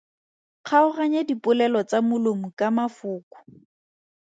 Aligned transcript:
Kgaoganya 0.59 1.21
dipolelo 1.29 1.79
tsa 1.87 1.99
molomo 2.07 2.47
ka 2.59 2.67
mafoko. 2.77 3.37